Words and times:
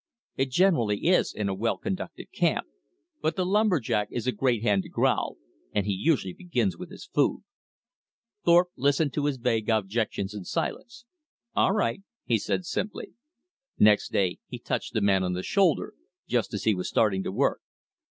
It 0.35 0.49
generally 0.49 1.05
is, 1.09 1.31
in 1.31 1.47
a 1.47 1.53
well 1.53 1.77
conducted 1.77 2.31
camp, 2.31 2.65
but 3.21 3.35
the 3.35 3.45
lumber 3.45 3.79
jack 3.79 4.07
is 4.09 4.25
a 4.25 4.31
great 4.31 4.63
hand 4.63 4.81
to 4.81 4.89
growl, 4.89 5.37
and 5.75 5.85
he 5.85 5.91
usually 5.93 6.33
begins 6.33 6.75
with 6.75 6.89
his 6.89 7.05
food. 7.05 7.43
Thorpe 8.43 8.69
listened 8.75 9.13
to 9.13 9.25
his 9.25 9.37
vague 9.37 9.69
objections 9.69 10.33
in 10.33 10.43
silence. 10.43 11.05
"All 11.55 11.73
right," 11.73 12.01
he 12.25 12.41
remarked 12.47 12.65
simply. 12.65 13.13
Next 13.77 14.11
day 14.11 14.39
he 14.47 14.57
touched 14.57 14.93
the 14.95 15.01
man 15.01 15.21
on 15.23 15.33
the 15.33 15.43
shoulder 15.43 15.93
just 16.27 16.51
as 16.55 16.63
he 16.63 16.73
was 16.73 16.89
starting 16.89 17.21
to 17.21 17.31
work. 17.31 17.61